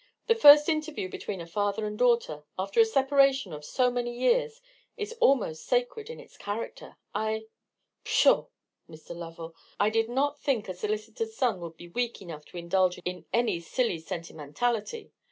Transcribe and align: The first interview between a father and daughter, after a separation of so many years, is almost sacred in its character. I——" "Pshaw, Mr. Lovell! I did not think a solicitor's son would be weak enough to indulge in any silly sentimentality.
The 0.25 0.33
first 0.33 0.67
interview 0.67 1.09
between 1.09 1.41
a 1.41 1.45
father 1.45 1.85
and 1.85 1.95
daughter, 1.95 2.43
after 2.57 2.79
a 2.79 2.85
separation 2.85 3.53
of 3.53 3.63
so 3.63 3.91
many 3.91 4.17
years, 4.19 4.59
is 4.97 5.13
almost 5.19 5.63
sacred 5.63 6.09
in 6.09 6.19
its 6.19 6.37
character. 6.37 6.97
I——" 7.13 7.45
"Pshaw, 8.03 8.47
Mr. 8.89 9.15
Lovell! 9.15 9.53
I 9.79 9.91
did 9.91 10.09
not 10.09 10.41
think 10.41 10.67
a 10.67 10.73
solicitor's 10.73 11.35
son 11.37 11.59
would 11.59 11.77
be 11.77 11.87
weak 11.89 12.19
enough 12.19 12.45
to 12.45 12.57
indulge 12.57 12.97
in 13.05 13.25
any 13.31 13.59
silly 13.59 13.99
sentimentality. 13.99 15.11